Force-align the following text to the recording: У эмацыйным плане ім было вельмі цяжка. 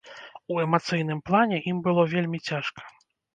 У 0.53 0.55
эмацыйным 0.63 1.21
плане 1.27 1.59
ім 1.73 1.83
было 1.89 2.07
вельмі 2.15 2.41
цяжка. 2.49 2.81